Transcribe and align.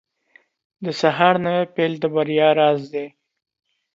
•د 0.83 0.85
سهار 1.01 1.35
نوی 1.45 1.63
پیل 1.75 1.93
د 1.99 2.05
بریا 2.15 2.49
راز 2.59 2.81
دی. 2.93 3.07